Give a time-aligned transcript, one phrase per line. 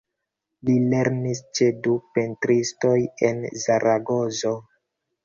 [0.67, 2.95] Li lernis ĉe du pentristoj
[3.29, 4.55] en Zaragozo.